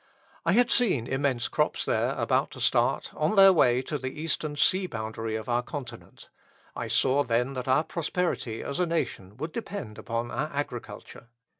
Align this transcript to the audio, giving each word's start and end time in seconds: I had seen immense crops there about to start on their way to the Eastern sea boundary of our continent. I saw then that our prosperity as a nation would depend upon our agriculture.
I 0.47 0.53
had 0.53 0.71
seen 0.71 1.05
immense 1.05 1.47
crops 1.47 1.85
there 1.85 2.15
about 2.17 2.49
to 2.53 2.59
start 2.59 3.11
on 3.13 3.35
their 3.35 3.53
way 3.53 3.83
to 3.83 3.99
the 3.99 4.07
Eastern 4.19 4.55
sea 4.55 4.87
boundary 4.87 5.35
of 5.35 5.47
our 5.47 5.61
continent. 5.61 6.27
I 6.75 6.87
saw 6.87 7.23
then 7.23 7.53
that 7.53 7.67
our 7.67 7.83
prosperity 7.83 8.63
as 8.63 8.79
a 8.79 8.87
nation 8.87 9.37
would 9.37 9.51
depend 9.51 9.99
upon 9.99 10.31
our 10.31 10.49
agriculture. 10.51 11.27